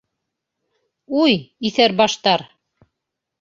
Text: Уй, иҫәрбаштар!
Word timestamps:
Уй, 1.23 1.37
иҫәрбаштар! 1.71 2.47